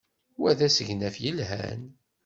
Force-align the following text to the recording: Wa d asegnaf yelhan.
Wa 0.39 0.51
d 0.57 0.59
asegnaf 0.67 1.15
yelhan. 1.23 1.81